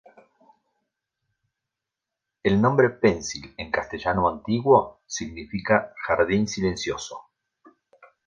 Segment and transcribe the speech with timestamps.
[2.41, 7.23] El nombre "pensil" en castellano antiguo significa "jardín delicioso".